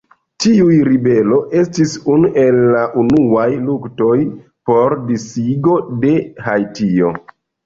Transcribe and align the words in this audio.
Tiu 0.43 0.69
ribelo 0.85 1.35
estis 1.59 1.93
unu 2.13 2.31
el 2.43 2.57
la 2.77 2.81
unuaj 3.01 3.45
luktoj 3.67 4.17
por 4.71 4.97
disigo 5.13 5.77
de 6.07 6.17
Haitio. 6.49 7.13